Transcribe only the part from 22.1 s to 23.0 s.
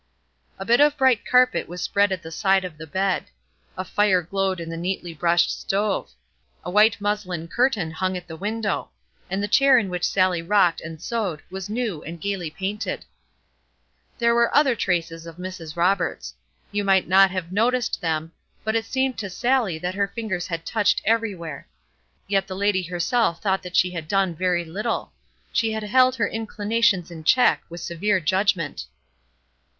Yet the lady